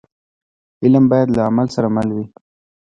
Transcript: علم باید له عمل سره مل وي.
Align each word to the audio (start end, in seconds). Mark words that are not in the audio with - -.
علم 0.83 1.03
باید 1.11 1.27
له 1.35 1.41
عمل 1.49 1.67
سره 1.75 1.87
مل 1.95 2.09
وي. 2.15 2.25